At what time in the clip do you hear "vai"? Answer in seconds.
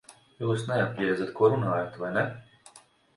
2.05-2.09